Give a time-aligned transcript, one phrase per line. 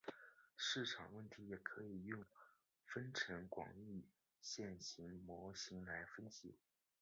[0.57, 2.25] 市场问题也可以用
[2.87, 4.03] 分层广义
[4.41, 6.55] 线性模型来分析。